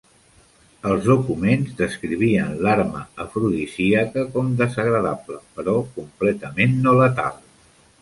[0.91, 7.43] Els documents descrivien l'arma afrodisíaca com "desagradable però completament no letal".